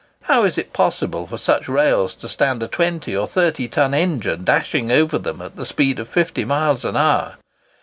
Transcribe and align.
How 0.23 0.45
is 0.45 0.57
it 0.57 0.73
possible 0.73 1.27
for 1.27 1.37
such 1.37 1.69
rails 1.69 2.15
to 2.15 2.27
stand 2.27 2.63
a 2.63 2.67
20 2.67 3.15
or 3.15 3.27
30 3.27 3.67
ton 3.67 3.93
engine 3.93 4.43
dashing 4.43 4.91
over 4.91 5.19
them 5.19 5.43
at 5.43 5.55
the 5.57 5.63
speed 5.63 5.99
of 5.99 6.07
50 6.09 6.43
miles 6.43 6.83
an 6.83 6.97
hour? 6.97 7.35